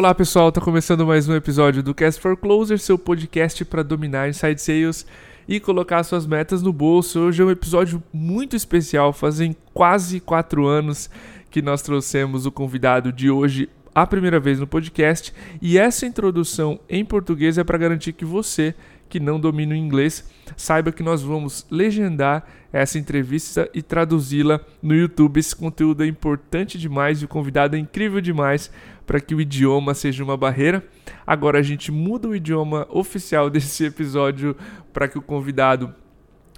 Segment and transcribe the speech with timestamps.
[0.00, 4.30] Olá pessoal, tá começando mais um episódio do Cast for Closer, seu podcast para dominar
[4.30, 5.06] inside sales
[5.46, 7.20] e colocar suas metas no bolso.
[7.20, 11.10] Hoje é um episódio muito especial, fazem quase quatro anos
[11.50, 16.80] que nós trouxemos o convidado de hoje a primeira vez no podcast e essa introdução
[16.88, 18.74] em português é para garantir que você
[19.10, 20.24] que não domina o inglês,
[20.56, 25.40] saiba que nós vamos legendar essa entrevista e traduzi-la no YouTube.
[25.40, 28.70] Esse conteúdo é importante demais e o convidado é incrível demais
[29.10, 30.84] para que o idioma seja uma barreira.
[31.26, 34.54] Agora a gente muda o idioma oficial desse episódio
[34.92, 35.92] para que o convidado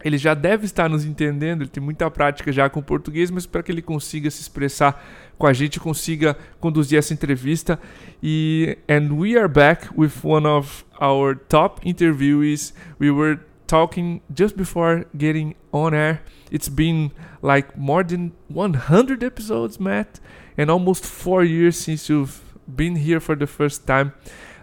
[0.05, 3.63] ele já deve estar nos entendendo, ele tem muita prática já com português, mas para
[3.63, 5.03] que ele consiga se expressar
[5.39, 7.81] com a gente, consiga conduzir essa entrevista.
[8.23, 12.75] E and we are back with one of our top interviewees.
[13.01, 13.41] We were
[13.73, 16.21] talking just before getting on air.
[16.51, 20.21] It's been like more than 100 episodes, Matt,
[20.59, 22.43] and almost 4 years since you've
[22.83, 24.13] been here for the first time.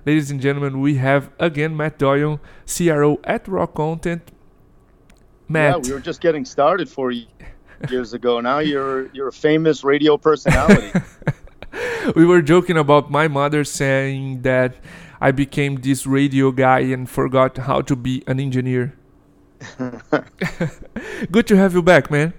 [0.05, 4.31] Ladies and gentlemen, we have again Matt Doyon, CRO at Rock Content
[5.47, 5.71] Matt.
[5.71, 7.11] Yeah, we were just getting started four
[7.89, 8.39] years ago.
[8.41, 10.91] Now you're you're a famous radio personality.
[12.15, 14.75] we were joking about my mother saying that
[15.19, 18.98] I became this radio guy and forgot how to be an engineer.
[21.31, 22.33] Good to have you back, man.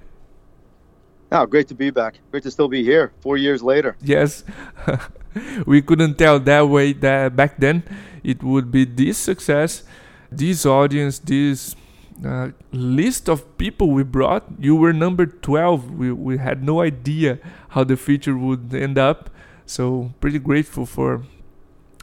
[1.33, 2.19] Oh, great to be back.
[2.31, 3.97] Great to still be here four years later.
[4.01, 4.43] Yes.
[5.67, 7.85] we couldn't tell that way that back then
[8.25, 9.85] it would be this success,
[10.33, 11.77] this audience, this
[12.25, 15.91] uh, list of people we brought, you were number 12.
[15.93, 17.39] We, we had no idea
[17.71, 19.31] how the feature would end up.
[19.67, 21.23] So, pretty grateful for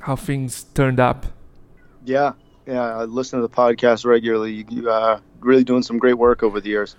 [0.02, 1.28] how things turned up.
[2.06, 2.34] Yeah,
[2.68, 2.98] yeah.
[2.98, 4.66] I listen to the podcast regularly.
[4.70, 6.96] You uh, really doing some great work over the years.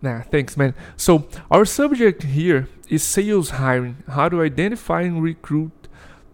[0.00, 0.74] Nah, thanks, man.
[0.96, 5.72] So, our subject here is sales hiring how to identify and recruit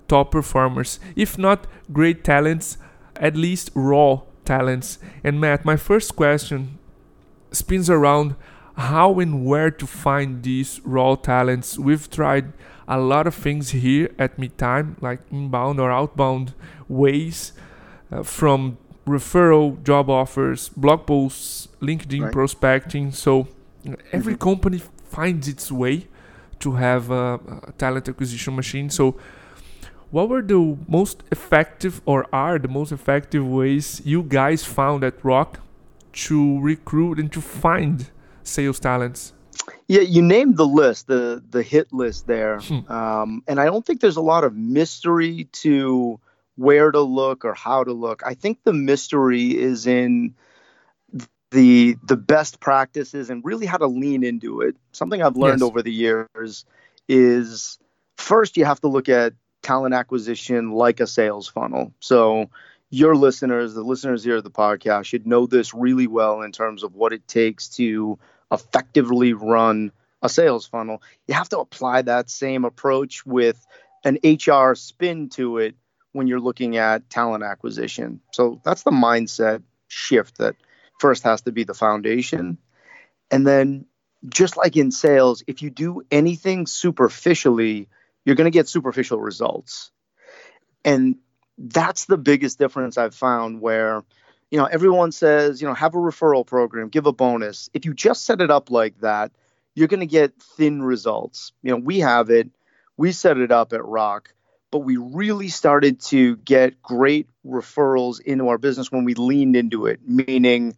[0.09, 1.01] top performers.
[1.17, 2.77] If not great talents,
[3.17, 4.99] at least raw talents.
[5.23, 6.79] And Matt, my first question
[7.53, 8.35] spins around
[8.77, 11.79] how and where to find these raw talents.
[11.79, 12.53] We've tried
[12.89, 16.55] a lot of things here at Meetime, like inbound or outbound
[16.89, 17.53] ways,
[18.11, 22.33] uh, from referral, job offers, blog posts, LinkedIn right.
[22.33, 23.13] prospecting.
[23.13, 23.49] So
[24.13, 24.43] every mm-hmm.
[24.43, 26.07] company finds its way
[26.61, 28.91] to have a, a talent acquisition machine.
[28.91, 29.17] So
[30.11, 35.15] what were the most effective or are the most effective ways you guys found at
[35.25, 35.59] Rock
[36.13, 38.11] to recruit and to find
[38.43, 39.33] sales talents?
[39.89, 42.91] Yeah, you named the list, the the hit list there, hmm.
[42.91, 46.19] um, and I don't think there's a lot of mystery to
[46.57, 48.23] where to look or how to look.
[48.25, 50.35] I think the mystery is in
[51.51, 54.77] the the best practices and really how to lean into it.
[54.93, 55.69] Something I've learned yes.
[55.69, 56.65] over the years
[57.09, 57.79] is
[58.17, 61.93] first you have to look at talent acquisition like a sales funnel.
[62.01, 62.51] So
[62.91, 66.83] your listeners, the listeners here of the podcast, should know this really well in terms
[66.83, 68.19] of what it takes to
[68.53, 69.91] effectively run
[70.23, 71.03] a sales funnel.
[71.27, 73.65] You have to apply that same approach with
[74.05, 75.75] an HR spin to it
[76.15, 78.21] when you're looking at talent acquisition.
[78.33, 80.55] So that's the mindset shift that
[81.01, 82.57] first has to be the foundation.
[83.31, 83.87] And then,
[84.29, 87.89] just like in sales, if you do anything superficially,
[88.25, 89.91] you're going to get superficial results.
[90.85, 91.17] And
[91.59, 94.03] that's the biggest difference I've found where,
[94.51, 97.69] you know, everyone says, you know, have a referral program, give a bonus.
[97.75, 99.33] If you just set it up like that,
[99.75, 101.53] you're going to get thin results.
[101.63, 102.51] You know, we have it,
[102.97, 104.33] we set it up at Rock,
[104.75, 109.87] but we really started to get great referrals into our business when we leaned into
[109.87, 110.77] it, meaning,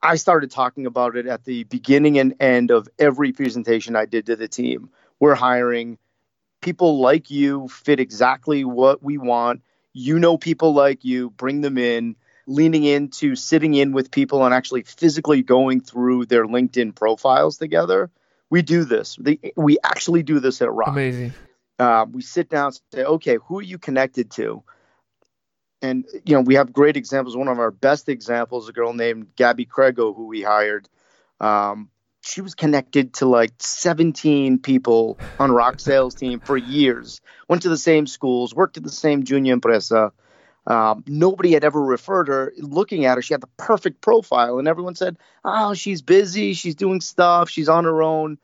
[0.00, 4.24] I started talking about it at the beginning and end of every presentation I did
[4.26, 4.88] to the team.
[5.20, 5.98] We're hiring
[6.62, 9.60] people like you fit exactly what we want.
[9.92, 12.16] You know people like you, bring them in,
[12.46, 18.10] leaning into sitting in with people and actually physically going through their LinkedIn profiles together.
[18.48, 19.18] We do this.
[19.54, 20.88] we actually do this at Rock.
[20.88, 21.34] Amazing.
[21.78, 24.62] Uh, we sit down and say, okay, who are you connected to?
[25.80, 27.36] And you know, we have great examples.
[27.36, 30.88] One of our best examples, a girl named Gabby Crego, who we hired.
[31.40, 31.90] Um,
[32.22, 37.68] she was connected to like 17 people on rock sales team for years went to
[37.68, 40.12] the same schools worked at the same junior empresa
[40.64, 44.68] um, nobody had ever referred her looking at her she had the perfect profile and
[44.68, 48.38] everyone said oh she's busy she's doing stuff she's on her own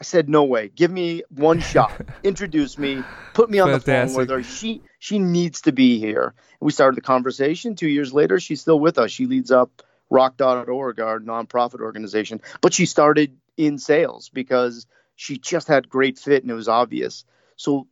[0.00, 3.02] i said no way give me one shot introduce me
[3.32, 3.86] put me on Fantastic.
[3.86, 7.74] the phone with her she she needs to be here and we started the conversation
[7.74, 12.40] two years later she's still with us she leads up rock.org, our nonprofit organization.
[12.60, 14.86] But she started in sales because
[15.16, 17.24] she just had great fit and it was obvious.
[17.56, 17.88] So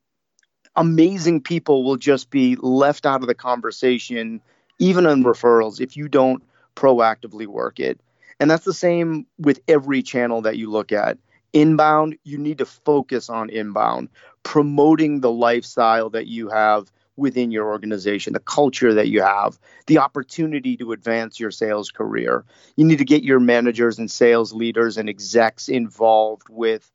[0.74, 4.40] amazing people will just be left out of the conversation,
[4.78, 6.42] even on referrals, if you don't
[6.74, 8.00] proactively work it.
[8.40, 11.18] And that's the same with every channel that you look at.
[11.52, 14.08] Inbound, you need to focus on inbound,
[14.42, 19.98] promoting the lifestyle that you have within your organization, the culture that you have, the
[19.98, 22.44] opportunity to advance your sales career.
[22.76, 26.90] You need to get your managers and sales leaders and execs involved with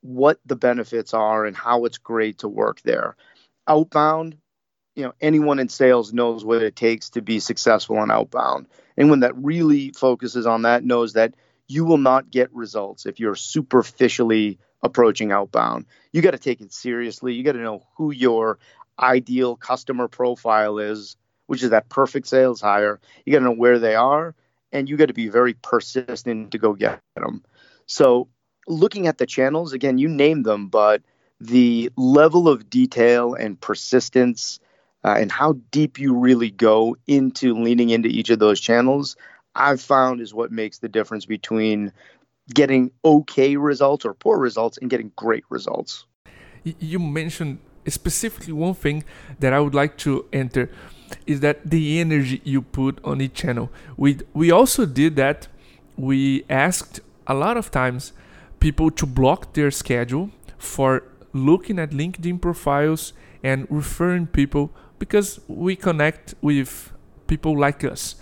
[0.00, 3.14] what the benefits are and how it's great to work there.
[3.66, 4.38] Outbound,
[4.94, 8.66] you know, anyone in sales knows what it takes to be successful on outbound.
[8.96, 11.34] Anyone that really focuses on that knows that
[11.68, 15.86] you will not get results if you're superficially approaching outbound.
[16.12, 17.34] You got to take it seriously.
[17.34, 18.58] You got to know who your
[18.98, 21.16] ideal customer profile is,
[21.46, 23.00] which is that perfect sales hire.
[23.24, 24.34] You got to know where they are
[24.72, 27.44] and you got to be very persistent to go get them.
[27.86, 28.28] So
[28.66, 31.02] looking at the channels, again, you name them, but
[31.40, 34.58] the level of detail and persistence
[35.04, 39.16] uh, and how deep you really go into leaning into each of those channels,
[39.58, 41.92] I've found is what makes the difference between
[42.54, 46.06] getting okay results or poor results and getting great results.
[46.64, 49.04] You mentioned specifically one thing
[49.40, 50.70] that I would like to enter
[51.26, 53.70] is that the energy you put on each channel.
[53.96, 55.48] We we also did that.
[55.96, 58.12] We asked a lot of times
[58.60, 63.12] people to block their schedule for looking at LinkedIn profiles
[63.42, 66.92] and referring people because we connect with
[67.26, 68.16] people like us.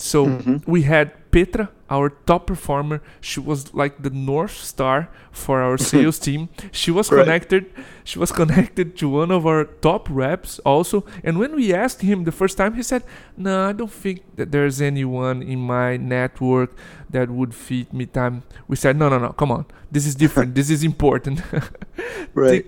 [0.00, 0.70] So mm-hmm.
[0.70, 3.02] we had Petra, our top performer.
[3.20, 6.48] She was like the north star for our sales team.
[6.72, 7.22] She was right.
[7.22, 7.70] connected.
[8.02, 11.04] She was connected to one of our top reps also.
[11.22, 13.04] And when we asked him the first time, he said,
[13.36, 16.74] "No, I don't think that there's anyone in my network
[17.10, 19.32] that would fit Meetime." We said, "No, no, no.
[19.32, 19.66] Come on.
[19.90, 20.54] This is different.
[20.54, 21.42] this is important."
[22.34, 22.64] right.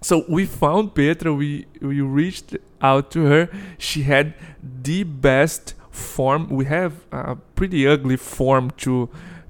[0.00, 1.34] So we found Petra.
[1.34, 3.48] We we reached out to her.
[3.78, 9.08] She had the best form we have a pretty ugly form to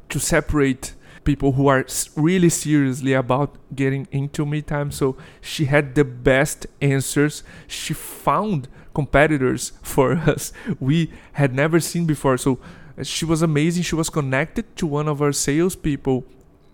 [0.09, 0.95] to separate
[1.25, 1.87] people who are
[2.17, 4.93] really seriously about getting into Meetime.
[4.93, 7.43] So she had the best answers.
[7.67, 12.37] She found competitors for us we had never seen before.
[12.37, 12.61] So
[12.97, 13.83] uh, she was amazing.
[13.83, 16.25] She was connected to one of our salespeople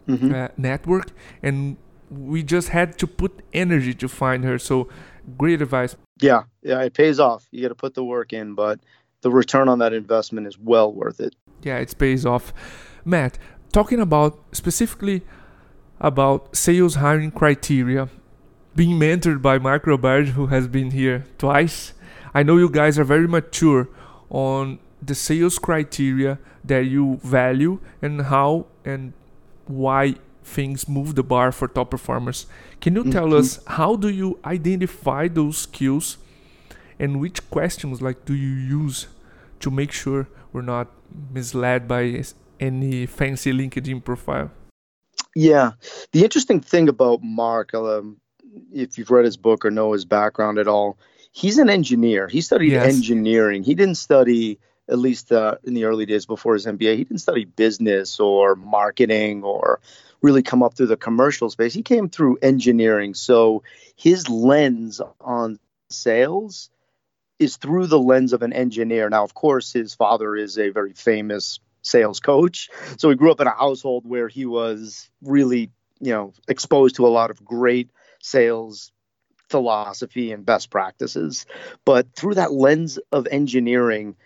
[0.06, 0.34] mm-hmm.
[0.34, 1.12] uh, network
[1.42, 1.76] and
[2.10, 4.58] we just had to put energy to find her.
[4.58, 4.88] So
[5.38, 5.96] great advice.
[6.20, 7.46] Yeah yeah it pays off.
[7.50, 8.80] You got to put the work in but
[9.22, 11.34] the return on that investment is well worth it.
[11.62, 12.52] Yeah, it pays off.
[13.04, 13.38] Matt,
[13.72, 15.22] talking about specifically
[16.00, 18.08] about sales hiring criteria,
[18.74, 21.92] being mentored by Mark Roberge, who has been here twice.
[22.32, 23.88] I know you guys are very mature
[24.30, 29.12] on the sales criteria that you value and how and
[29.66, 30.14] why
[30.44, 32.46] things move the bar for top performers.
[32.80, 33.38] Can you tell mm-hmm.
[33.38, 36.18] us how do you identify those skills
[37.00, 39.08] and which questions like do you use
[39.58, 40.88] to make sure we're not
[41.32, 42.22] misled by
[42.60, 44.50] any fancy LinkedIn profile?
[45.34, 45.72] Yeah,
[46.12, 48.20] the interesting thing about Mark, um,
[48.72, 50.98] if you've read his book or know his background at all,
[51.32, 52.28] he's an engineer.
[52.28, 52.94] He studied yes.
[52.94, 53.62] engineering.
[53.62, 54.58] He didn't study,
[54.88, 58.56] at least uh, in the early days before his MBA, he didn't study business or
[58.56, 59.80] marketing or
[60.20, 61.72] really come up through the commercial space.
[61.72, 63.14] He came through engineering.
[63.14, 63.62] So
[63.96, 65.58] his lens on
[65.88, 66.70] sales
[67.40, 69.08] is through the lens of an engineer.
[69.08, 72.68] Now, of course, his father is a very famous sales coach.
[72.98, 75.70] So he grew up in a household where he was really,
[76.00, 78.92] you know, exposed to a lot of great sales
[79.48, 81.46] philosophy and best practices.
[81.86, 84.16] But through that lens of engineering,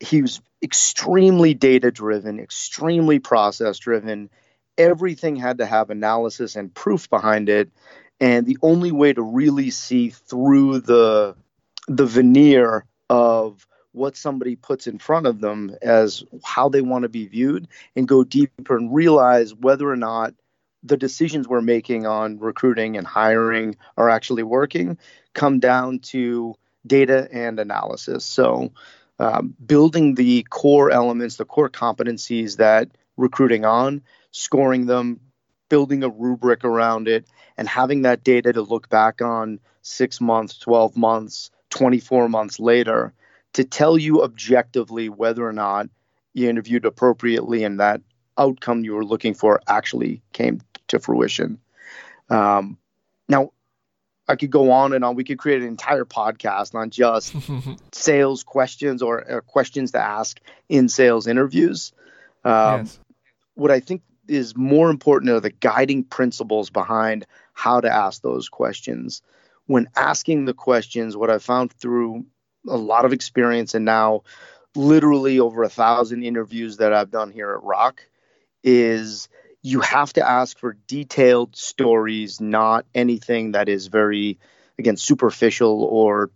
[0.00, 4.30] he was extremely data driven, extremely process driven.
[4.78, 7.70] Everything had to have analysis and proof behind it.
[8.20, 11.36] And the only way to really see through the
[11.88, 17.08] the veneer of what somebody puts in front of them as how they want to
[17.08, 20.34] be viewed and go deeper and realize whether or not
[20.82, 24.98] the decisions we're making on recruiting and hiring are actually working
[25.32, 26.54] come down to
[26.86, 28.24] data and analysis.
[28.24, 28.72] So,
[29.18, 35.20] um, building the core elements, the core competencies that recruiting on, scoring them,
[35.68, 37.26] building a rubric around it,
[37.56, 43.12] and having that data to look back on six months, 12 months, 24 months later
[43.52, 45.88] to tell you objectively whether or not
[46.32, 48.00] you interviewed appropriately and that
[48.38, 51.58] outcome you were looking for actually came to fruition.
[52.30, 52.78] Um,
[53.28, 53.50] now,
[54.28, 55.16] I could go on and on.
[55.16, 57.34] We could create an entire podcast on just
[57.92, 61.92] sales questions or, or, questions to ask in sales interviews.
[62.44, 62.98] Um, yes.
[63.54, 68.48] What I think is more important are the guiding principles behind how to ask those
[68.48, 69.22] questions
[69.66, 72.26] when asking the questions, what I found through
[72.68, 74.22] a lot of experience and now
[74.74, 78.02] literally over a thousand interviews that I've done here at Rock
[78.62, 79.28] is
[79.62, 84.38] you have to ask for detailed stories, not anything that is very,
[84.78, 86.30] again, superficial or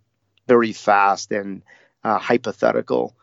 [0.47, 1.61] very fast and
[2.03, 3.15] uh, hypothetical.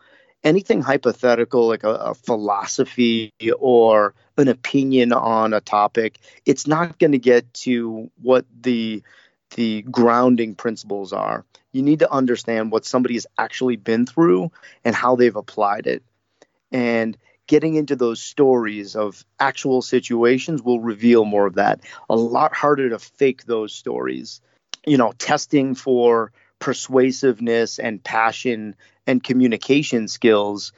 [0.43, 7.11] Anything hypothetical, like a, a philosophy or an opinion on a topic, it's not going
[7.11, 9.03] to get to what the
[9.51, 11.45] the grounding principles are.
[11.71, 14.51] You need to understand what somebody has actually been through
[14.83, 16.03] and how they've applied it.
[16.71, 21.81] And getting into those stories of actual situations will reveal more of that.
[22.09, 24.41] A lot harder to fake those stories.
[24.85, 28.75] You know, testing for persuasiveness and passion
[29.05, 30.73] and communication skills.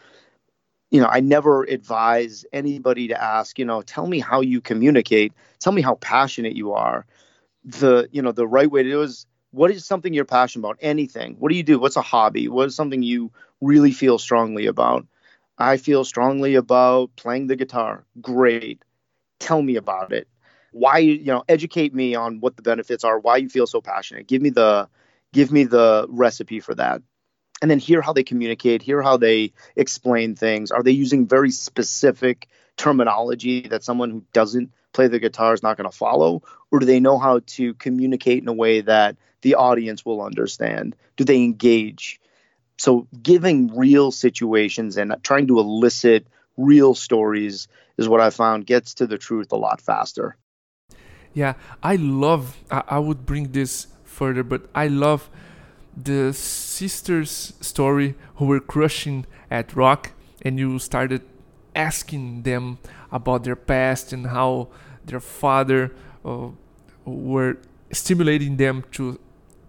[0.91, 5.33] You know, I never advise anybody to ask, you know, tell me how you communicate,
[5.59, 7.05] tell me how passionate you are
[7.69, 10.77] the you know the right way to do is what is something you're passionate about?
[10.81, 11.35] Anything.
[11.39, 11.79] What do you do?
[11.79, 12.47] What's a hobby?
[12.47, 15.07] What is something you really feel strongly about?
[15.57, 18.05] I feel strongly about playing the guitar.
[18.21, 18.83] Great.
[19.39, 20.27] Tell me about it.
[20.71, 24.27] Why you know educate me on what the benefits are why you feel so passionate.
[24.27, 24.87] Give me the
[25.33, 27.01] give me the recipe for that.
[27.61, 30.71] And then hear how they communicate hear how they explain things.
[30.71, 32.47] Are they using very specific
[32.77, 36.43] terminology that someone who doesn't play the guitar is not going to follow?
[36.71, 40.93] Or do they know how to communicate in a way that the audience will understand?
[41.15, 42.19] Do they engage?
[42.77, 46.27] So, giving real situations and trying to elicit
[46.57, 50.35] real stories is what I found gets to the truth a lot faster.
[51.33, 55.29] Yeah, I love, I, I would bring this further, but I love
[55.95, 61.21] the sisters' story who were crushing at rock, and you started
[61.75, 62.79] asking them
[63.11, 64.67] about their past and how
[65.09, 65.91] their father
[66.23, 66.49] uh,
[67.05, 67.57] were
[67.91, 69.19] stimulating them to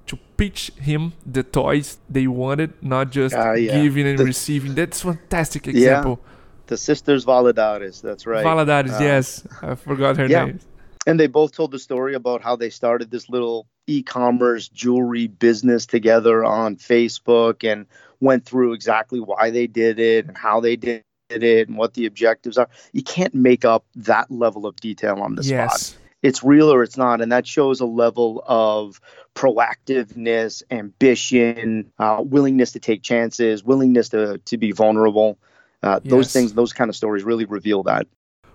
[0.07, 3.81] to pitch him the toys they wanted, not just uh, yeah.
[3.81, 4.75] giving and the, receiving.
[4.75, 6.19] That's fantastic example.
[6.21, 6.31] Yeah.
[6.67, 8.45] The sisters Valadares, that's right.
[8.45, 9.47] Valadares, uh, yes.
[9.63, 10.47] I forgot her yeah.
[10.47, 10.61] name.
[11.07, 15.87] And they both told the story about how they started this little e-commerce jewelry business
[15.87, 17.87] together on Facebook and
[18.21, 22.07] went through exactly why they did it and how they did it and what the
[22.07, 22.69] objectives are.
[22.93, 25.89] You can't make up that level of detail on the yes.
[25.89, 25.97] spot.
[26.23, 29.01] It's real or it's not, and that shows a level of
[29.35, 35.39] proactiveness, ambition, uh, willingness to take chances, willingness to to be vulnerable.
[35.83, 36.11] Uh, yes.
[36.11, 38.07] Those things, those kind of stories, really reveal that.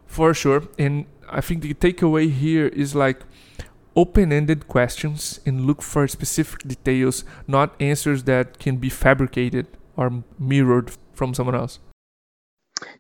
[0.05, 3.23] For sure, and I think the takeaway here is like
[3.95, 9.65] open-ended questions and look for specific details, not answers that can be fabricated
[9.95, 11.79] or mirrored from someone else.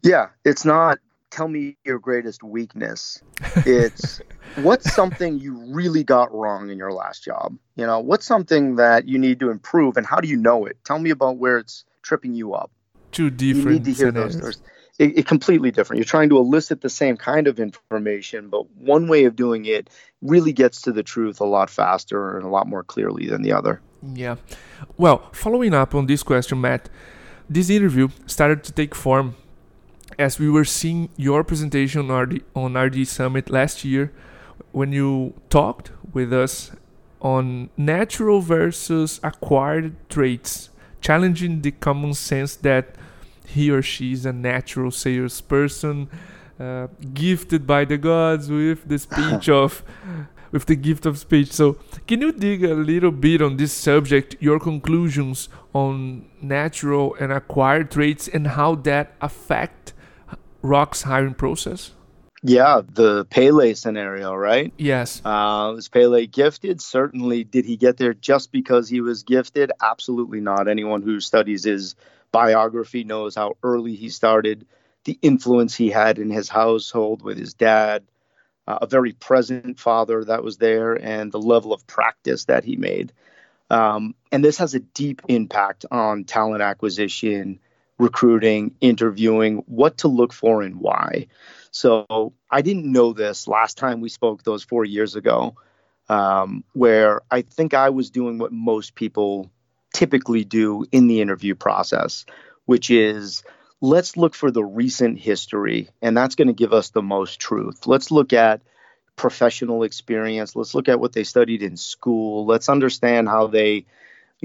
[0.01, 0.99] Yeah, it's not
[1.31, 3.21] tell me your greatest weakness.
[3.57, 4.21] It's
[4.55, 7.57] what's something you really got wrong in your last job?
[7.75, 10.77] You know, what's something that you need to improve and how do you know it?
[10.85, 12.71] Tell me about where it's tripping you up.
[13.11, 14.39] Two different you need to hear scenarios.
[14.39, 14.61] those
[14.97, 15.97] it, it, completely different.
[15.97, 19.89] You're trying to elicit the same kind of information, but one way of doing it
[20.21, 23.51] really gets to the truth a lot faster and a lot more clearly than the
[23.51, 23.81] other.
[24.13, 24.35] Yeah.
[24.97, 26.89] Well, following up on this question, Matt,
[27.49, 29.35] this interview started to take form
[30.17, 34.11] as we were seeing your presentation on RD, on RD Summit last year,
[34.71, 36.71] when you talked with us
[37.21, 40.69] on natural versus acquired traits,
[41.01, 42.95] challenging the common sense that
[43.47, 46.09] he or she is a natural salesperson,
[46.59, 49.83] uh, gifted by the gods with the speech of
[50.51, 51.51] with the gift of speech.
[51.51, 57.33] So, can you dig a little bit on this subject, your conclusions on natural and
[57.33, 59.93] acquired traits and how that affect
[60.65, 61.91] Rock's hiring process?
[62.41, 64.73] Yeah, the Pele scenario, right?
[64.77, 65.21] Yes.
[65.25, 66.81] Uh, was Pele gifted?
[66.81, 67.45] Certainly.
[67.45, 69.71] Did he get there just because he was gifted?
[69.81, 70.67] Absolutely not.
[70.67, 71.95] Anyone who studies his
[72.31, 74.67] biography knows how early he started,
[75.05, 78.03] the influence he had in his household with his dad,
[78.67, 82.75] uh, a very present father that was there, and the level of practice that he
[82.75, 83.13] made.
[83.69, 87.59] Um, and this has a deep impact on talent acquisition
[87.97, 91.27] recruiting, interviewing, what to look for and why.
[91.71, 95.55] So I didn't know this last time we spoke those four years ago,
[96.09, 99.51] um, where I think I was doing what most people
[99.93, 102.25] typically do in the interview process,
[102.65, 103.43] which is
[103.81, 107.87] let's look for the recent history, and that's going to give us the most truth.
[107.87, 108.61] Let's look at
[109.15, 110.55] professional experience.
[110.55, 112.45] Let's look at what they studied in school.
[112.45, 113.85] Let's understand how they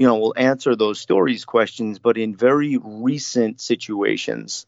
[0.01, 4.65] you know, will answer those stories questions, but in very recent situations.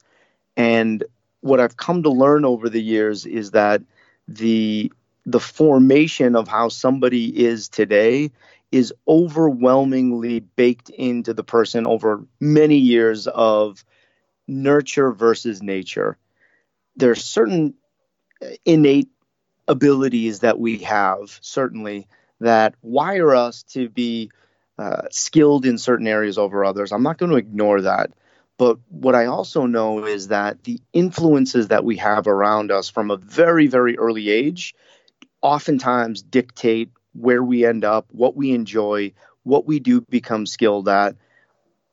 [0.56, 1.04] And
[1.42, 3.82] what I've come to learn over the years is that
[4.28, 4.94] the
[5.25, 8.30] the formation of how somebody is today
[8.72, 13.84] is overwhelmingly baked into the person over many years of
[14.48, 16.16] nurture versus nature.
[16.96, 17.74] There are certain
[18.66, 19.10] innate
[19.68, 22.08] abilities that we have, certainly,
[22.40, 24.30] that wire us to be
[24.77, 26.92] uh, skilled in certain areas over others.
[26.92, 28.12] I'm not going to ignore that.
[28.58, 33.12] But what I also know is that the influences that we have around us from
[33.12, 34.75] a very, very early age
[35.42, 39.13] oftentimes dictate where we end up, what we enjoy,
[39.44, 41.15] what we do become skilled at.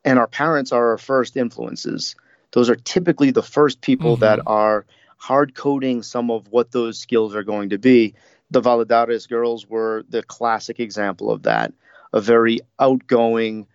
[0.05, 2.15] And our parents are our first influences.
[2.51, 4.21] Those are typically the first people mm-hmm.
[4.21, 4.85] that are
[5.17, 8.15] hard coding some of what those skills are going to be.
[8.49, 11.73] The Valadares girls were the classic example of that.
[12.13, 13.67] A very outgoing,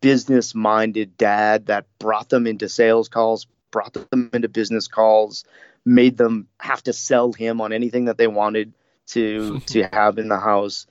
[0.00, 5.44] business minded dad that brought them into sales calls, brought them into business calls,
[5.84, 8.74] made them have to sell him on anything that they wanted
[9.08, 10.86] to to have in the house.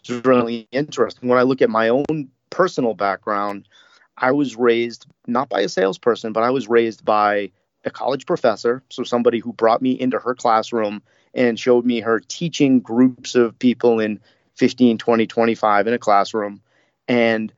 [0.00, 1.28] It's really interesting.
[1.28, 3.68] When I look at my own personal background,
[4.16, 7.50] I was raised not by a salesperson, but I was raised by
[7.84, 12.20] a college professor, so somebody who brought me into her classroom and showed me her
[12.20, 14.20] teaching groups of people in
[14.60, 16.60] 15, 20, 25 in a classroom.
[17.08, 17.50] And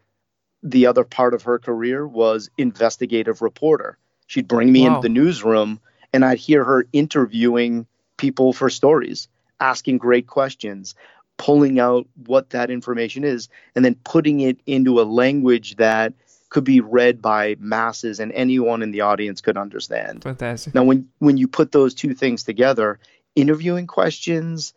[0.63, 3.99] the other part of her career was investigative reporter.
[4.29, 4.97] She'd bring me wow.
[4.97, 5.81] into the newsroom
[6.13, 7.87] and I'd hear her interviewing
[8.19, 9.27] people for stories,
[9.59, 10.95] asking great questions,
[11.39, 16.13] pulling out what that information is, and then putting it into a language that
[16.51, 20.23] could be read by masses and anyone in the audience could understand.
[20.23, 20.73] Fantastic.
[20.73, 23.01] Now, when when you put those two things together,
[23.35, 24.73] interviewing questions,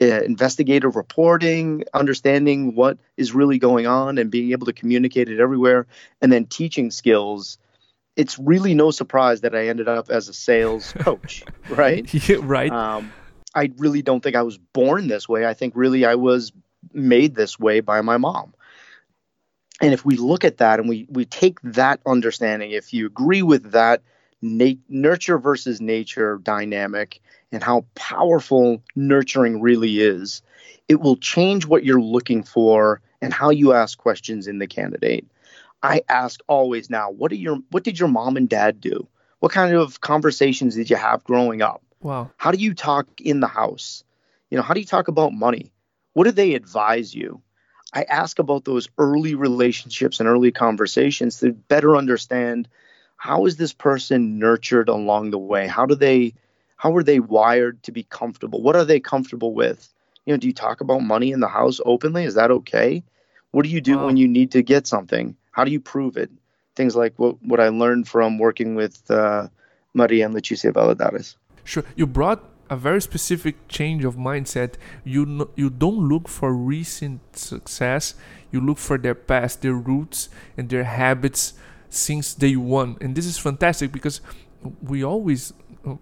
[0.00, 5.40] uh, investigative reporting, understanding what is really going on, and being able to communicate it
[5.40, 5.86] everywhere,
[6.20, 7.58] and then teaching skills.
[8.16, 12.12] It's really no surprise that I ended up as a sales coach, right?
[12.28, 12.70] yeah, right.
[12.70, 13.12] Um,
[13.54, 15.46] I really don't think I was born this way.
[15.46, 16.52] I think really I was
[16.92, 18.54] made this way by my mom
[19.80, 23.42] and if we look at that and we we take that understanding if you agree
[23.42, 24.02] with that
[24.42, 27.20] nat- nurture versus nature dynamic
[27.52, 30.42] and how powerful nurturing really is
[30.88, 35.26] it will change what you're looking for and how you ask questions in the candidate.
[35.82, 39.06] I ask always now what are your what did your mom and dad do?
[39.38, 41.82] What kind of conversations did you have growing up?
[42.00, 42.30] Wow.
[42.36, 44.02] How do you talk in the house?
[44.50, 45.72] You know how do you talk about money?
[46.14, 47.42] What do they advise you?
[47.92, 52.68] I ask about those early relationships and early conversations to better understand
[53.18, 55.66] how is this person nurtured along the way?
[55.66, 56.32] How do they
[56.76, 58.62] how are they wired to be comfortable?
[58.62, 59.92] What are they comfortable with?
[60.24, 62.24] You know, do you talk about money in the house openly?
[62.24, 63.02] Is that okay?
[63.50, 64.06] What do you do wow.
[64.06, 65.36] when you need to get something?
[65.50, 66.30] How do you prove it?
[66.76, 69.48] Things like what, what I learned from working with uh,
[69.94, 71.34] Maria and Leticia Valadares.
[71.64, 71.82] Sure.
[71.96, 74.74] You brought a very specific change of mindset.
[75.02, 78.14] You you don't look for recent success.
[78.52, 81.54] You look for their past, their roots, and their habits
[81.88, 82.96] since day one.
[83.00, 84.20] And this is fantastic because
[84.82, 85.52] we always
[85.86, 85.94] uh,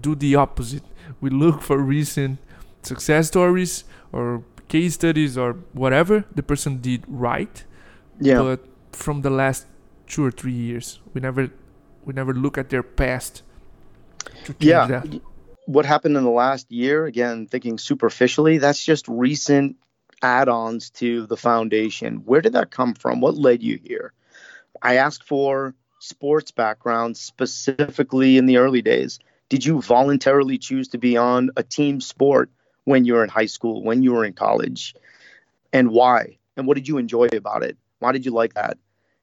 [0.00, 0.82] do the opposite.
[1.20, 2.38] We look for recent
[2.82, 7.64] success stories or case studies or whatever the person did right.
[8.20, 8.42] Yeah.
[8.42, 9.66] But from the last
[10.06, 11.50] two or three years, we never
[12.04, 13.42] we never look at their past.
[14.58, 14.86] yeah.
[14.86, 15.20] That
[15.66, 19.76] what happened in the last year, again, thinking superficially, that's just recent
[20.22, 22.16] add ons to the foundation.
[22.24, 23.20] Where did that come from?
[23.20, 24.12] What led you here?
[24.84, 29.18] I asked for sports background specifically in the early days.
[29.48, 32.50] Did you voluntarily choose to be on a team sport
[32.84, 34.94] when you were in high school, when you were in college?
[35.72, 36.36] And why?
[36.56, 37.78] And what did you enjoy about it?
[37.98, 38.76] Why did you like that?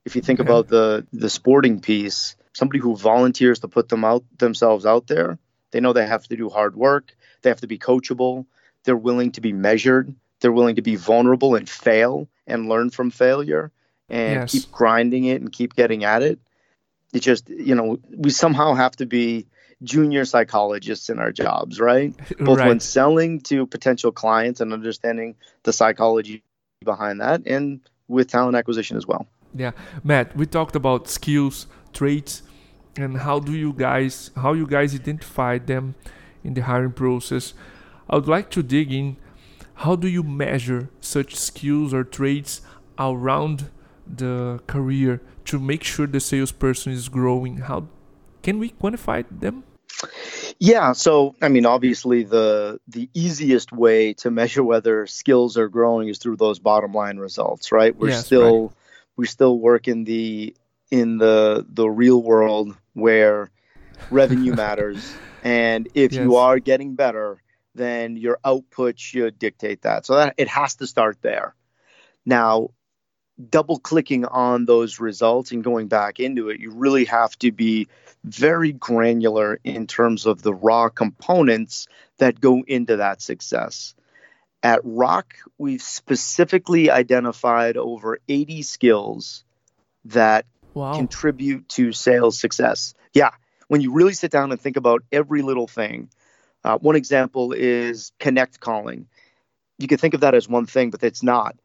[0.04, 0.50] If you think okay.
[0.50, 5.38] about the the sporting piece, somebody who volunteers to put them out themselves out there,
[5.70, 7.16] they know they have to do hard work.
[7.44, 8.48] They have to be coachable.
[8.84, 10.16] They're willing to be measured.
[10.40, 13.72] They're willing to be vulnerable and fail and learn from failure
[14.12, 14.52] and yes.
[14.52, 16.40] keep grinding it and keep getting at it.
[17.14, 19.48] It just, you know, we somehow have to be
[19.84, 22.14] junior psychologists in our jobs, right?
[22.40, 22.68] Both right.
[22.68, 26.44] when selling to potential clients and understanding the psychology
[26.86, 29.26] behind that and with talent acquisition as well.
[29.56, 29.72] Yeah.
[30.04, 32.44] Matt, we talked about skills, traits,
[32.98, 35.96] and how do you guys how you guys identify them
[36.44, 37.54] in the hiring process
[38.10, 39.16] i would like to dig in
[39.76, 42.62] how do you measure such skills or traits
[43.00, 43.70] around
[44.18, 47.58] the career to make sure the salesperson is growing?
[47.58, 47.88] How
[48.42, 49.64] can we quantify them?
[50.58, 56.08] Yeah so i mean obviously the the easiest way to measure whether skills are growing
[56.08, 57.96] is through those bottom line results right?
[57.96, 58.76] We're yes, still right.
[59.18, 60.56] we still work in the
[60.90, 63.52] in the the real world where
[64.10, 65.14] revenue matters.
[65.44, 66.24] And if yes.
[66.24, 67.42] you are getting better
[67.74, 70.06] then your output should dictate that.
[70.06, 71.56] So that it has to start there.
[72.26, 72.72] Now,
[73.50, 77.88] double clicking on those results and going back into it, you really have to be
[78.24, 83.96] very granular in terms of the raw components that go into that success.
[84.64, 89.44] At Rock, we've specifically identified over 80 skills
[90.06, 90.94] that wow.
[90.94, 92.94] contribute to sales success.
[93.14, 93.32] Yeah,
[93.68, 96.10] when you really sit down and think about every little thing,
[96.64, 99.08] uh, one example is connect calling.
[99.80, 101.56] You can think of that as one thing, but it's not.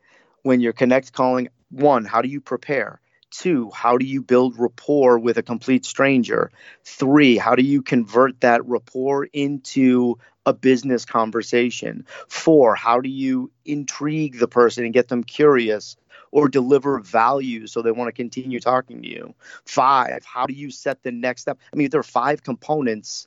[0.43, 3.01] When you're connect calling, one, how do you prepare?
[3.31, 6.51] Two, how do you build rapport with a complete stranger?
[6.85, 12.07] Three, how do you convert that rapport into a business conversation?
[12.29, 15.97] Four, how do you intrigue the person and get them curious
[16.31, 19.35] or deliver value so they want to continue talking to you?
[19.65, 21.59] Five, how do you set the next step?
[21.73, 23.27] I mean, there are five components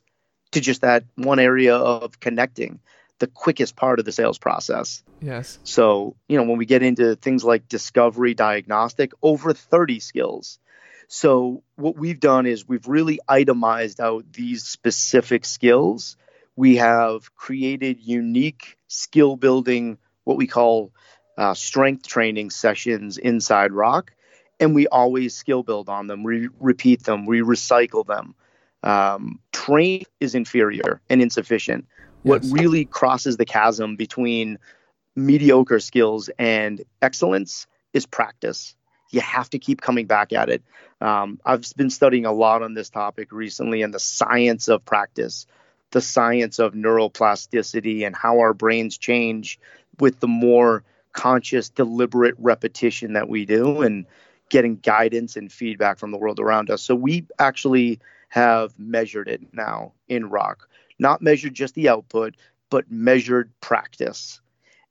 [0.52, 2.80] to just that one area of connecting
[3.20, 5.02] the quickest part of the sales process.
[5.20, 5.58] Yes.
[5.62, 10.58] So, you know, when we get into things like discovery, diagnostic, over 30 skills.
[11.06, 16.16] So, what we've done is we've really itemized out these specific skills.
[16.56, 20.92] We have created unique skill building, what we call
[21.36, 24.12] uh, strength training sessions inside Rock.
[24.58, 28.34] And we always skill build on them, we repeat them, we recycle them.
[28.82, 31.86] Um, train is inferior and insufficient.
[32.22, 34.58] What really crosses the chasm between
[35.16, 38.74] mediocre skills and excellence is practice.
[39.10, 40.62] You have to keep coming back at it.
[41.00, 45.46] Um, I've been studying a lot on this topic recently and the science of practice,
[45.90, 49.58] the science of neuroplasticity, and how our brains change
[49.98, 54.06] with the more conscious, deliberate repetition that we do and
[54.48, 56.82] getting guidance and feedback from the world around us.
[56.82, 57.98] So we actually
[58.30, 60.66] have measured it now in rock
[61.00, 62.36] not measured just the output,
[62.68, 64.40] but measured practice.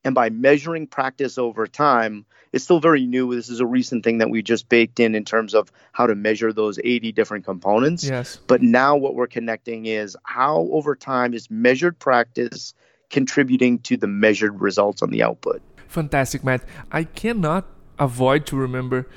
[0.03, 3.33] And by measuring practice over time, it's still very new.
[3.35, 6.15] This is a recent thing that we just baked in in terms of how to
[6.15, 8.03] measure those 80 different components.
[8.03, 8.39] Yes.
[8.47, 12.73] But now what we're connecting is how over time is measured practice
[13.09, 15.61] contributing to the measured results on the output.
[15.87, 16.63] Fantastic, Matt.
[16.91, 17.67] I cannot
[17.99, 19.07] avoid to remember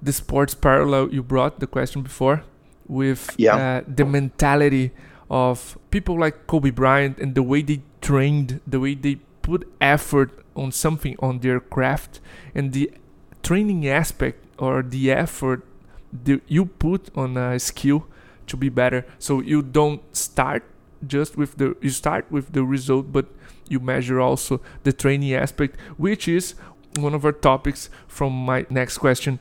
[0.00, 2.44] the sports parallel you brought the question before
[2.92, 3.56] with yeah.
[3.56, 4.92] uh, the mentality
[5.30, 10.30] of people like Kobe Bryant and the way they trained, the way they put effort
[10.54, 12.20] on something on their craft
[12.54, 12.92] and the
[13.42, 15.64] training aspect or the effort
[16.24, 18.06] that you put on a skill
[18.46, 19.06] to be better.
[19.18, 20.62] So you don't start
[21.06, 23.26] just with the you start with the result but
[23.68, 26.54] you measure also the training aspect which is
[26.96, 29.40] one of our topics from my next question.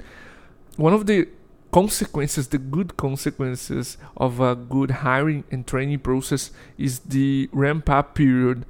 [0.77, 1.27] One of the
[1.71, 8.15] consequences, the good consequences of a good hiring and training process is the ramp up
[8.15, 8.65] period.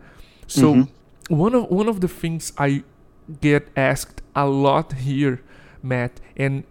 [0.47, 1.35] So mm-hmm.
[1.35, 2.83] one of one of the things I
[3.39, 5.41] get asked a lot here,
[5.81, 6.63] Matt, and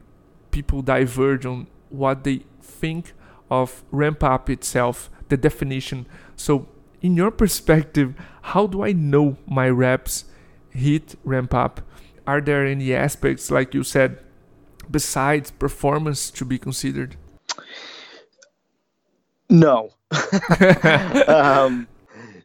[0.50, 3.12] people diverge on what they think
[3.50, 6.06] of ramp up itself, the definition.
[6.36, 6.68] So
[7.02, 10.24] in your perspective, how do I know my reps
[10.70, 11.82] hit ramp up?
[12.26, 14.20] Are there any aspects like you said
[14.90, 17.16] besides performance to be considered?
[19.48, 19.90] No.
[21.28, 21.88] um,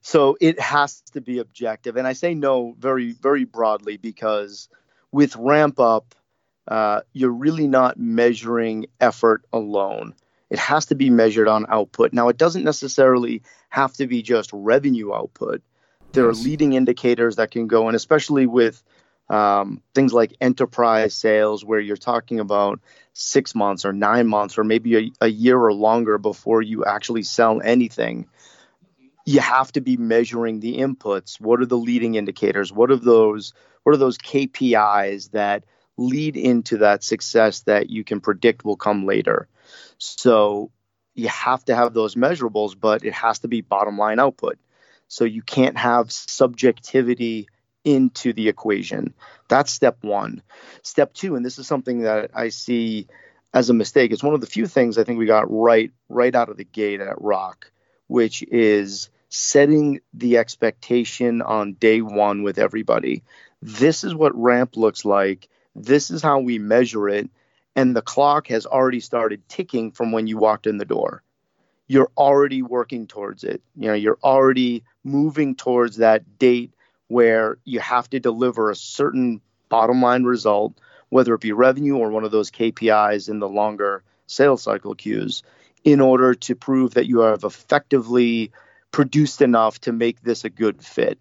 [0.01, 1.97] so it has to be objective.
[1.97, 4.69] And I say no very, very broadly because
[5.12, 6.15] with ramp up,
[6.67, 10.13] uh, you're really not measuring effort alone.
[10.49, 12.13] It has to be measured on output.
[12.13, 15.62] Now, it doesn't necessarily have to be just revenue output.
[16.12, 16.39] There yes.
[16.39, 18.81] are leading indicators that can go, and especially with
[19.29, 22.79] um, things like enterprise sales, where you're talking about
[23.13, 27.23] six months or nine months or maybe a, a year or longer before you actually
[27.23, 28.27] sell anything.
[29.25, 31.39] You have to be measuring the inputs.
[31.41, 32.71] What are the leading indicators?
[32.71, 33.53] What are those?
[33.83, 35.63] What are those KPIs that
[35.97, 39.47] lead into that success that you can predict will come later?
[39.97, 40.71] So
[41.15, 44.59] you have to have those measurables, but it has to be bottom line output.
[45.07, 47.47] So you can't have subjectivity
[47.85, 49.13] into the equation.
[49.47, 50.41] That's step one.
[50.81, 53.07] Step two, and this is something that I see
[53.53, 54.11] as a mistake.
[54.11, 56.65] It's one of the few things I think we got right right out of the
[56.65, 57.71] gate at Rock,
[58.07, 63.23] which is setting the expectation on day one with everybody.
[63.61, 65.47] This is what ramp looks like.
[65.75, 67.29] This is how we measure it.
[67.75, 71.23] And the clock has already started ticking from when you walked in the door.
[71.87, 73.61] You're already working towards it.
[73.75, 76.73] You know, you're already moving towards that date
[77.07, 80.73] where you have to deliver a certain bottom line result,
[81.09, 85.43] whether it be revenue or one of those KPIs in the longer sales cycle queues,
[85.83, 88.51] in order to prove that you have effectively
[88.91, 91.19] produced enough to make this a good fit.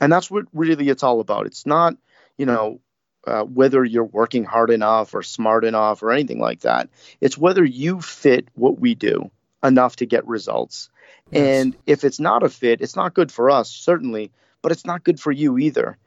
[0.00, 1.46] And that's what really it's all about.
[1.46, 1.96] It's not,
[2.38, 2.80] you know,
[3.26, 6.88] uh, whether you're working hard enough or smart enough or anything like that.
[7.20, 9.30] It's whether you fit what we do
[9.62, 10.88] enough to get results.
[11.30, 11.64] Yes.
[11.64, 14.30] And if it's not a fit, it's not good for us, certainly,
[14.62, 15.98] but it's not good for you either.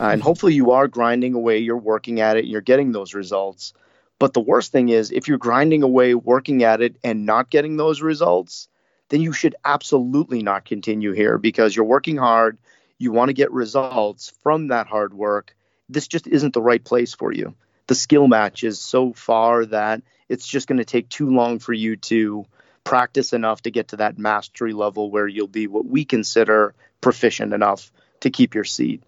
[0.00, 3.14] Uh, and hopefully you are grinding away, you're working at it, and you're getting those
[3.14, 3.74] results.
[4.18, 7.76] But the worst thing is if you're grinding away, working at it, and not getting
[7.76, 8.68] those results,
[9.08, 12.58] then you should absolutely not continue here because you're working hard,
[12.98, 15.54] you want to get results from that hard work
[15.92, 17.54] this just isn't the right place for you.
[17.86, 21.72] The skill match is so far that it's just going to take too long for
[21.72, 22.46] you to
[22.84, 27.52] practice enough to get to that mastery level where you'll be what we consider proficient
[27.52, 27.92] enough
[28.22, 29.02] to keep your seat.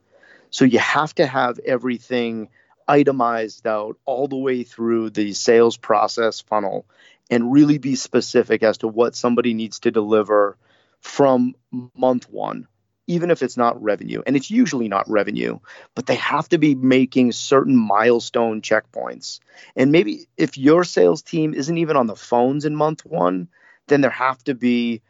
[0.50, 2.48] So you have to have everything
[2.86, 6.86] itemized out all the way through the sales process funnel
[7.30, 10.56] and really be specific as to what somebody needs to deliver
[11.00, 11.54] from
[11.96, 12.68] month one
[13.06, 14.22] even if it's not revenue.
[14.26, 15.58] And it's usually not revenue,
[15.94, 19.40] but they have to be making certain milestone checkpoints.
[19.76, 23.48] And maybe if your sales team isn't even on the phones in month one,
[23.88, 25.02] then there have to be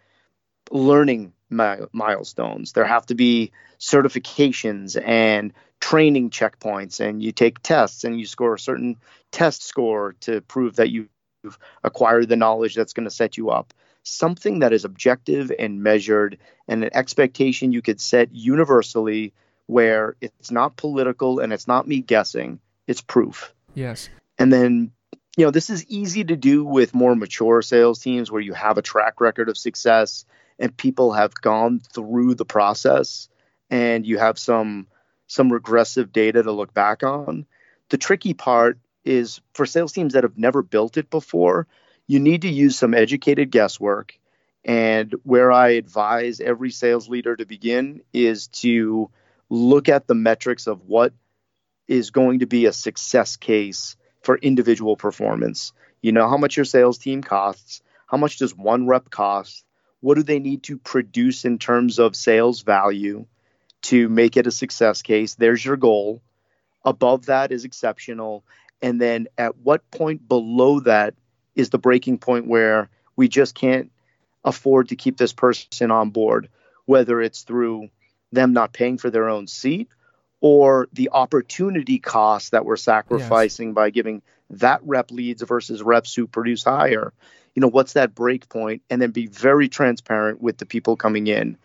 [0.71, 2.73] learning mi- milestones.
[2.73, 7.01] There have to be certifications and training checkpoints.
[7.01, 8.97] And you take tests and you score a certain
[9.31, 11.09] test score to prove that you've
[11.83, 16.39] acquired the knowledge that's going to set you up something that is objective and measured
[16.69, 19.33] and an expectation you could set universally
[19.67, 23.53] where it's not political and it's not me guessing, it's proof.
[23.75, 24.11] Yes.
[24.39, 24.93] And then,
[25.37, 28.77] you know, this is easy to do with more mature sales teams where you have
[28.77, 30.27] a track record of success
[30.59, 33.29] and people have gone through the process
[33.71, 34.87] and you have some
[35.27, 37.47] some regressive data to look back on.
[37.89, 41.67] The tricky part is for sales teams that have never built it before,
[42.07, 44.19] you need to use some educated guesswork.
[44.65, 49.11] And where I advise every sales leader to begin is to
[49.51, 51.13] look at the metrics of what
[51.87, 55.73] is going to be a success case for individual performance.
[56.01, 59.64] You know how much your sales team costs, how much does one rep cost,
[60.05, 63.25] what do they need to produce in terms of sales value
[63.81, 65.35] to make it a success case?
[65.35, 66.21] There's your goal.
[66.85, 68.45] Above that is exceptional.
[68.83, 71.15] And then at what point below that
[71.55, 73.91] is the breaking point where we just can't
[74.45, 76.51] afford to keep this person on board,
[76.85, 77.89] whether it's through
[78.31, 79.89] them not paying for their own seat
[80.43, 83.75] or the opportunity cost that we're sacrificing yes.
[83.75, 87.15] by giving that rep leads versus reps who produce higher.
[87.55, 88.47] You know, what's that break?
[88.55, 91.57] And then be very transparent with the people coming in.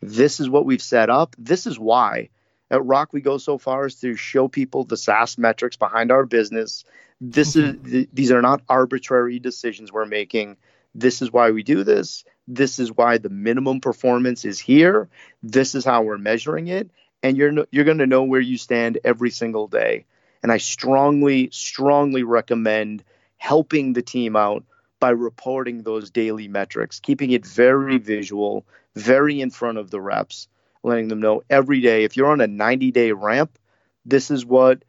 [0.00, 1.34] This is what we've set up.
[1.38, 2.28] This is why.
[2.70, 6.26] At Rock, we go so far as to show people the SaaS metrics behind our
[6.26, 6.84] business
[7.20, 7.90] this is mm-hmm.
[7.90, 10.56] th- these are not arbitrary decisions we're making.
[10.94, 12.24] This is why we do this.
[12.46, 15.08] This is why the minimum performance is here.
[15.42, 16.90] This is how we're measuring it,
[17.22, 20.06] and you're no, you're going to know where you stand every single day.
[20.42, 23.04] And I strongly strongly recommend
[23.36, 24.64] helping the team out
[25.00, 30.48] by reporting those daily metrics, keeping it very visual, very in front of the reps,
[30.82, 33.58] letting them know every day if you're on a 90 day ramp,
[34.04, 34.82] this is what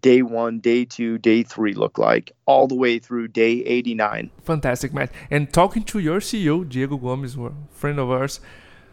[0.00, 4.30] day one, day two, day three look like, all the way through day 89.
[4.42, 5.12] Fantastic, Matt.
[5.30, 8.40] And talking to your CEO, Diego Gomes, a friend of ours,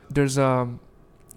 [0.09, 0.69] there's a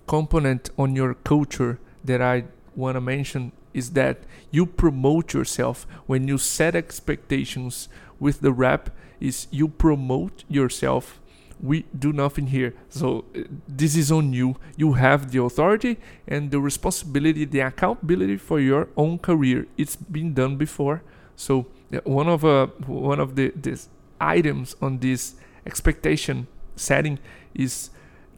[0.06, 2.44] component on your culture that I
[2.74, 4.16] want to mention is that
[4.50, 11.20] you promote yourself when you set expectations with the rep is you promote yourself
[11.60, 12.74] we do nothing here.
[12.90, 14.56] So uh, this is on you.
[14.76, 15.96] You have the authority
[16.28, 19.66] and the responsibility, the accountability for your own career.
[19.76, 21.02] It's been done before.
[21.34, 21.66] So
[22.04, 23.52] one of uh, one of the
[24.20, 25.36] items on this
[25.66, 27.18] expectation setting
[27.54, 27.90] is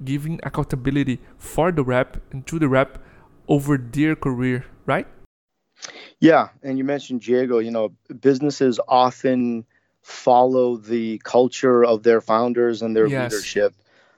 [0.04, 2.98] giving accountability for the rep and to the rep
[3.48, 5.06] over their career, right?
[6.20, 7.58] Yeah, and you mentioned Diego.
[7.58, 9.64] You know, businesses often
[10.02, 13.32] follow the culture of their founders and their yes.
[13.32, 13.74] leadership.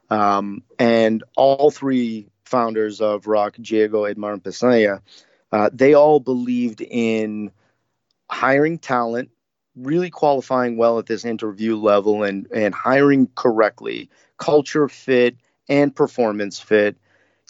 [0.09, 5.01] Um, and all three founders of Rock, Diego, Edmar, and Peçanha,
[5.53, 7.51] uh, they all believed in
[8.29, 9.31] hiring talent,
[9.77, 15.37] really qualifying well at this interview level, and, and hiring correctly, culture fit
[15.69, 16.97] and performance fit,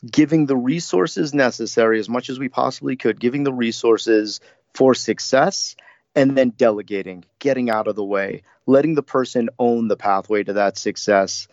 [0.08, 4.40] giving the resources necessary as much as we possibly could, giving the resources
[4.74, 5.76] for success
[6.14, 10.54] and then delegating, getting out of the way, letting the person own the pathway to
[10.54, 11.48] that success.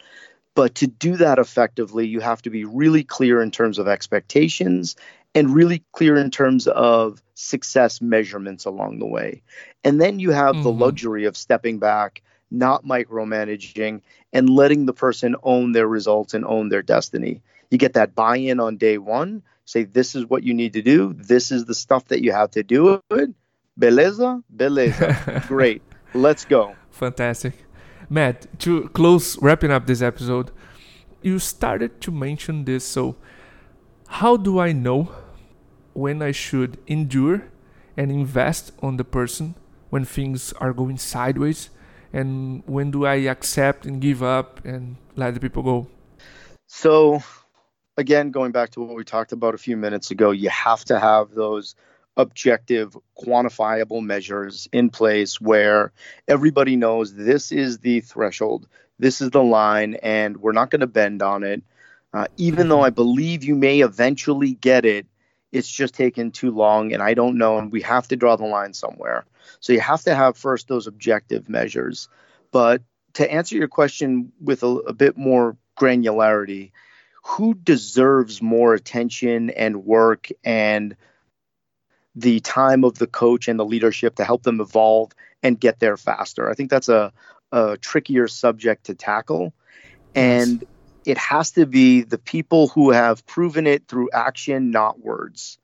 [0.56, 4.96] But to do that effectively, you have to be really clear in terms of expectations
[5.36, 9.44] and really clear in terms of success measurements along the way.
[9.84, 10.64] And then you have mm-hmm.
[10.64, 14.02] the luxury of stepping back, not micromanaging,
[14.34, 17.42] and letting the person own their results and own their destiny.
[17.70, 20.82] You get that buy in on day one say, this is what you need to
[20.82, 21.14] do.
[21.14, 23.30] This is the stuff that you have to do it.
[23.80, 24.42] Beleza?
[24.56, 25.46] Beleza.
[25.48, 25.82] Great.
[26.14, 26.76] Let's go.
[26.90, 27.54] Fantastic.
[28.10, 30.52] Matt, to close wrapping up this episode,
[31.22, 32.86] you started to mention this.
[32.86, 33.18] So,
[34.08, 35.12] how do I know
[35.94, 37.44] when I should endure
[37.98, 39.56] and invest on the person
[39.90, 41.70] when things are going sideways?
[42.14, 45.88] And when do I accept and give up and let the people go?
[46.68, 47.22] So,
[47.98, 51.00] again, going back to what we talked about a few minutes ago, you have to
[51.00, 51.76] have those
[52.16, 55.92] objective, quantifiable measures in place where
[56.28, 58.68] everybody knows this is the threshold,
[59.00, 61.62] this is the line, and we're not going to bend on it.
[62.14, 65.06] Uh, even though I believe you may eventually get it,
[65.52, 68.46] it's just taken too long, and I don't know, and we have to draw the
[68.46, 69.26] line somewhere.
[69.60, 72.10] So you have to have first those objective measures.
[72.52, 72.82] But
[73.14, 76.72] to answer your question with a, a bit more granularity,
[77.28, 80.96] who deserves more attention and work and
[82.16, 85.12] the time of the coach and the leadership to help them evolve
[85.44, 86.50] and get there faster.
[86.50, 87.12] I think that's a,
[87.52, 89.54] a trickier subject to tackle.
[90.16, 90.72] And yes.
[91.06, 95.60] it has to be the people who have proven it through action, not words.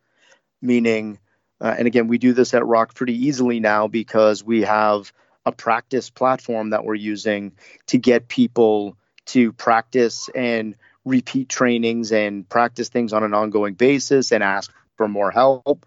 [0.61, 1.17] Meaning,
[1.61, 5.13] uh, and again, we do this at Rock pretty easily now because we have
[5.45, 7.53] a practice platform that we're using
[7.87, 8.97] to get people
[9.27, 15.07] to practice and repeat trainings and practice things on an ongoing basis and ask for
[15.07, 15.85] more help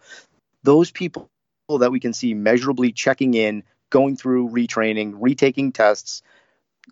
[0.66, 1.30] those people
[1.68, 6.22] that we can see measurably checking in, going through retraining, retaking tests,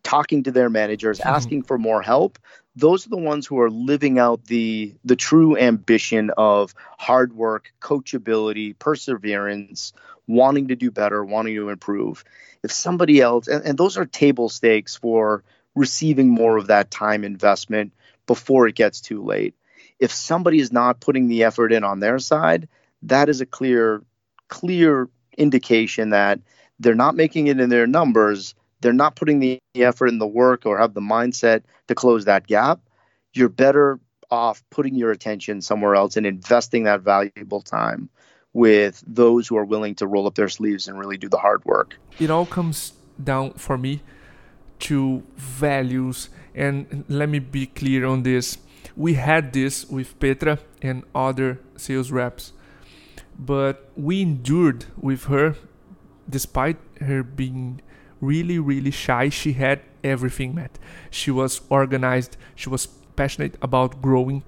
[0.03, 1.29] talking to their managers, mm-hmm.
[1.29, 2.39] asking for more help,
[2.77, 7.73] those are the ones who are living out the the true ambition of hard work,
[7.81, 9.93] coachability, perseverance,
[10.27, 12.25] wanting to do better, wanting to improve.
[12.63, 17.25] If somebody else and, and those are table stakes for receiving more of that time
[17.25, 17.93] investment
[18.27, 19.55] before it gets too late.
[19.99, 22.69] If somebody is not putting the effort in on their side,
[23.03, 24.03] that is a clear
[24.49, 26.41] clear indication that
[26.79, 30.67] they're not making it in their numbers they're not putting the effort in the work
[30.67, 32.81] or have the mindset to close that gap
[33.33, 33.99] you're better
[34.31, 38.09] off putting your attention somewhere else and investing that valuable time
[38.53, 41.65] with those who are willing to roll up their sleeves and really do the hard
[41.65, 44.01] work it all comes down for me
[44.89, 48.59] to values and let me be clear on this.
[48.97, 52.53] We had this with petra and other sales reps
[53.39, 55.57] but we endured with her
[56.29, 57.81] despite her being
[58.21, 59.29] really really shy.
[59.29, 60.79] She had everything met.
[61.11, 62.37] She was organized.
[62.55, 64.43] She was passionate about growing.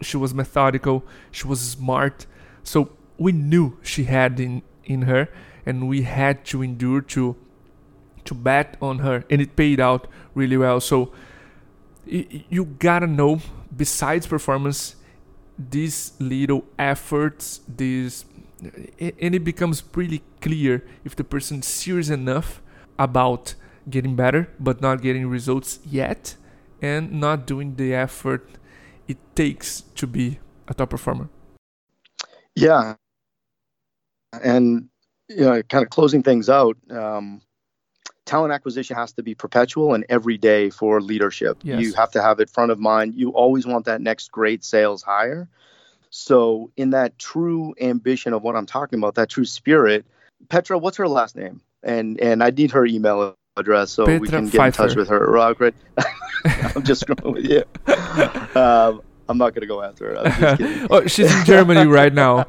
[0.00, 1.04] She was methodical.
[1.30, 2.26] She was smart.
[2.62, 5.28] So we knew she had in in her
[5.64, 7.36] and we had to endure to
[8.26, 11.12] to bet on her and it paid out really well so
[12.06, 13.40] you gotta know
[13.76, 14.96] besides performance
[15.58, 18.24] these little efforts, these
[18.98, 22.62] and it becomes pretty clear if the person is serious enough
[22.98, 23.54] about
[23.88, 26.36] getting better but not getting results yet
[26.80, 28.48] and not doing the effort
[29.06, 31.28] it takes to be a top performer.
[32.54, 32.94] Yeah.
[34.42, 34.88] And
[35.28, 37.40] you know, kind of closing things out, um,
[38.26, 41.58] talent acquisition has to be perpetual and every day for leadership.
[41.62, 41.80] Yes.
[41.80, 43.14] You have to have it front of mind.
[43.14, 45.48] You always want that next great sales hire.
[46.10, 50.04] So, in that true ambition of what I'm talking about, that true spirit,
[50.48, 51.60] Petra, what's her last name?
[51.82, 54.82] And and I need her email address so Petra we can get Pfeiffer.
[54.82, 55.30] in touch with her.
[55.30, 55.74] Rock, Right?
[56.74, 57.64] I'm just screwing with you.
[58.60, 60.86] Um, I'm not gonna go after her.
[60.90, 62.44] oh, she's in Germany right now.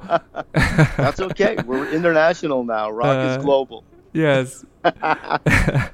[0.54, 1.58] That's okay.
[1.66, 2.92] We're international now.
[2.92, 3.84] Rock uh, is global.
[4.18, 4.66] Yes.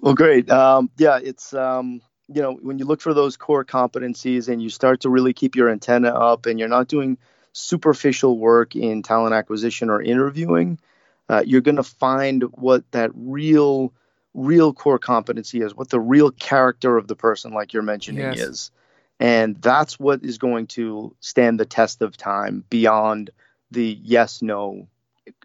[0.00, 0.50] well, great.
[0.50, 4.70] Um, yeah, it's um, you know when you look for those core competencies and you
[4.70, 7.18] start to really keep your antenna up and you're not doing
[7.52, 10.78] superficial work in talent acquisition or interviewing,
[11.28, 13.92] uh, you're going to find what that real
[14.34, 18.38] real core competency is, what the real character of the person, like you're mentioning, yes.
[18.38, 18.70] is.
[19.18, 23.30] And that's what is going to stand the test of time beyond
[23.70, 24.88] the yes no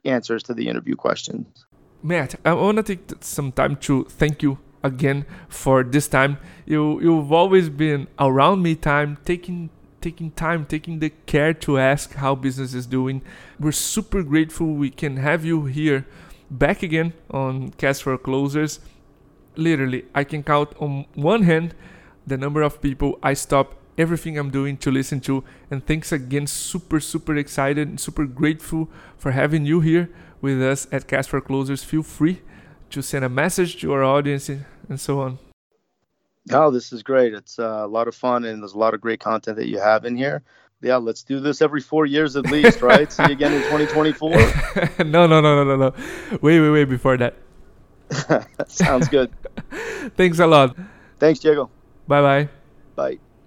[0.04, 1.66] answers to the interview questions.
[2.04, 6.38] Matt, I want to take some time to thank you again for this time.
[6.66, 9.70] You you've always been around me time, taking
[10.02, 13.22] taking time, taking the care to ask how business is doing.
[13.60, 16.08] We're super grateful we can have you here
[16.49, 18.80] back again on Cast for Closers.
[19.56, 21.76] Literally, I can count on one hand
[22.26, 25.43] the number of people I stop everything I'm doing to listen to.
[25.70, 30.10] And thanks again, super, super excited and super grateful for having you here
[30.42, 31.84] with us at Cast for Closers.
[31.84, 32.42] Feel free
[32.89, 35.39] to send a message to our audience and so on.
[36.52, 37.34] Oh, this is great.
[37.34, 39.80] It's uh, a lot of fun, and there's a lot of great content that you
[39.80, 40.44] have in here.
[40.82, 43.12] Yeah, let's do this every four years at least, right?
[43.12, 44.30] See you again in 2024.
[45.06, 45.94] no, no, no, no, no, no.
[46.42, 47.36] Wait, wait, wait before that.
[48.68, 49.32] Sounds good.
[50.18, 50.76] Thanks a lot.
[51.20, 51.70] Thanks, Diego.
[52.08, 52.50] Bye-bye.
[52.96, 53.20] Bye.